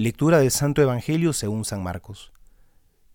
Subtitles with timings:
[0.00, 2.32] Lectura del Santo Evangelio según San Marcos.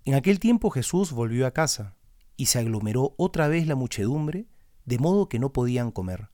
[0.04, 1.96] En aquel tiempo Jesús volvió a casa,
[2.38, 4.46] y se aglomeró otra vez la muchedumbre,
[4.86, 6.30] de modo que no podían comer.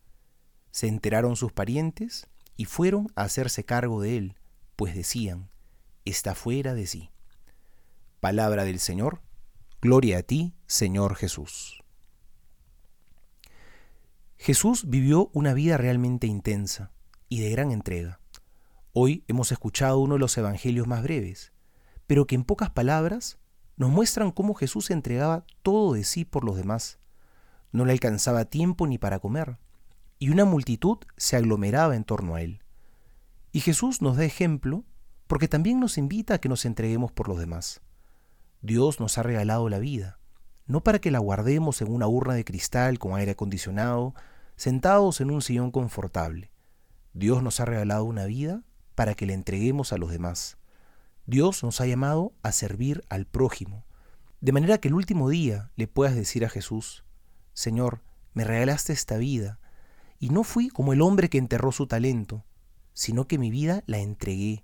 [0.70, 2.28] Se enteraron sus parientes
[2.58, 4.36] y fueron a hacerse cargo de él,
[4.76, 5.50] pues decían,
[6.04, 7.12] está fuera de sí.
[8.20, 9.22] Palabra del Señor,
[9.82, 11.82] gloria a ti, Señor Jesús.
[14.36, 16.92] Jesús vivió una vida realmente intensa
[17.30, 18.21] y de gran entrega.
[18.94, 21.54] Hoy hemos escuchado uno de los evangelios más breves,
[22.08, 23.40] pero que en pocas palabras
[23.78, 27.00] nos muestran cómo Jesús entregaba todo de sí por los demás.
[27.72, 29.60] No le alcanzaba tiempo ni para comer,
[30.20, 32.64] y una multitud se aglomeraba en torno a él.
[33.54, 34.84] Y Jesús nos da ejemplo
[35.26, 37.80] porque también nos invita a que nos entreguemos por los demás.
[38.62, 40.20] Dios nos ha regalado la vida,
[40.66, 44.16] no para que la guardemos en una urna de cristal con aire acondicionado,
[44.58, 46.52] sentados en un sillón confortable.
[47.14, 50.58] Dios nos ha regalado una vida para que le entreguemos a los demás.
[51.26, 53.86] Dios nos ha llamado a servir al prójimo,
[54.42, 57.04] de manera que el último día le puedas decir a Jesús,
[57.54, 58.02] Señor,
[58.34, 59.60] me regalaste esta vida,
[60.20, 62.46] y no fui como el hombre que enterró su talento,
[62.94, 64.64] sino que mi vida la entregué,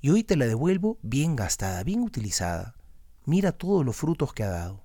[0.00, 2.76] y hoy te la devuelvo bien gastada, bien utilizada.
[3.24, 4.84] Mira todos los frutos que ha dado.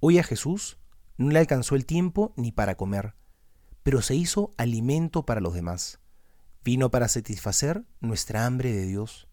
[0.00, 0.78] Hoy a Jesús
[1.16, 3.14] no le alcanzó el tiempo ni para comer,
[3.82, 5.98] pero se hizo alimento para los demás.
[6.68, 9.26] Vino para satisfacer nuestra hambre de Dios.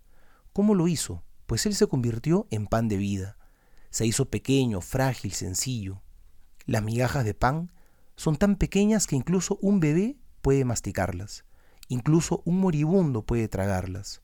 [0.53, 1.25] ¿Cómo lo hizo?
[1.47, 3.38] Pues Él se convirtió en pan de vida.
[3.89, 6.02] Se hizo pequeño, frágil, sencillo.
[6.66, 7.73] Las migajas de pan
[8.16, 11.44] son tan pequeñas que incluso un bebé puede masticarlas.
[11.89, 14.22] Incluso un moribundo puede tragarlas.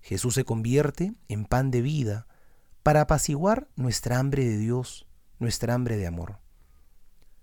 [0.00, 2.26] Jesús se convierte en pan de vida
[2.82, 5.06] para apaciguar nuestra hambre de Dios,
[5.40, 6.40] nuestra hambre de amor.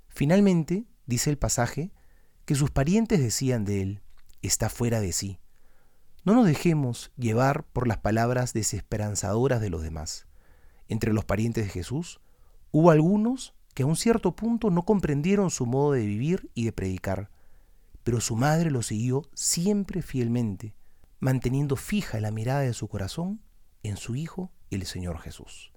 [0.07, 1.91] Finalmente, dice el pasaje,
[2.45, 4.02] que sus parientes decían de él,
[4.47, 5.39] está fuera de sí.
[6.23, 10.27] No nos dejemos llevar por las palabras desesperanzadoras de los demás.
[10.87, 12.21] Entre los parientes de Jesús
[12.71, 16.71] hubo algunos que a un cierto punto no comprendieron su modo de vivir y de
[16.71, 17.29] predicar,
[18.03, 20.75] pero su madre lo siguió siempre fielmente,
[21.19, 23.41] manteniendo fija la mirada de su corazón
[23.81, 25.71] en su Hijo, el Señor Jesús.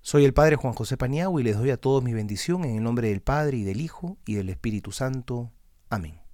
[0.00, 2.82] Soy el Padre Juan José Paniagua y les doy a todos mi bendición en el
[2.82, 5.50] nombre del Padre y del Hijo y del Espíritu Santo.
[5.88, 6.25] Amén.